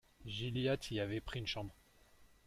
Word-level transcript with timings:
Gilliatt 0.25 0.89
y 0.89 0.99
avait 0.99 1.21
pris 1.21 1.37
une 1.37 1.45
chambre. 1.45 1.75